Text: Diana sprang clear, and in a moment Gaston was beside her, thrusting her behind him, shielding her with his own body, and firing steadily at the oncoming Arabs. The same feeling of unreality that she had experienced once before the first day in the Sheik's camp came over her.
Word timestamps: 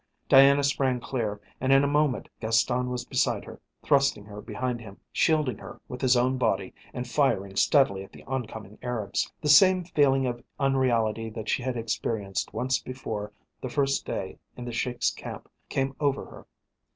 Diana 0.27 0.63
sprang 0.63 0.99
clear, 0.99 1.39
and 1.59 1.71
in 1.71 1.83
a 1.83 1.87
moment 1.87 2.27
Gaston 2.39 2.89
was 2.89 3.05
beside 3.05 3.45
her, 3.45 3.61
thrusting 3.83 4.25
her 4.25 4.41
behind 4.41 4.81
him, 4.81 4.99
shielding 5.11 5.59
her 5.59 5.79
with 5.87 6.01
his 6.01 6.17
own 6.17 6.39
body, 6.39 6.73
and 6.91 7.07
firing 7.07 7.55
steadily 7.55 8.03
at 8.03 8.11
the 8.11 8.23
oncoming 8.23 8.79
Arabs. 8.81 9.31
The 9.41 9.49
same 9.49 9.83
feeling 9.83 10.25
of 10.25 10.43
unreality 10.59 11.29
that 11.29 11.49
she 11.49 11.61
had 11.61 11.77
experienced 11.77 12.51
once 12.51 12.79
before 12.79 13.31
the 13.61 13.69
first 13.69 14.03
day 14.03 14.39
in 14.57 14.65
the 14.65 14.73
Sheik's 14.73 15.11
camp 15.11 15.47
came 15.69 15.95
over 15.99 16.25
her. 16.25 16.47